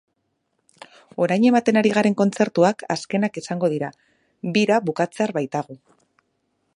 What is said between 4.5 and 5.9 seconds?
bira bukatzear baitago.